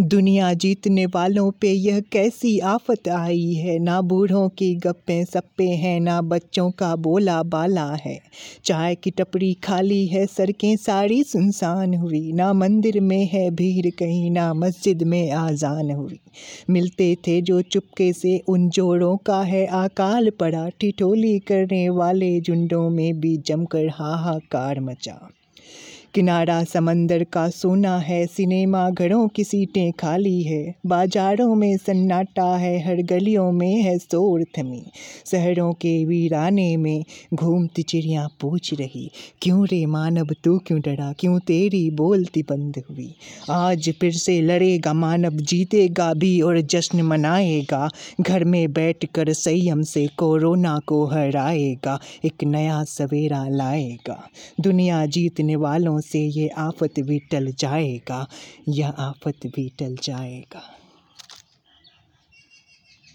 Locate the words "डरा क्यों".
40.80-41.38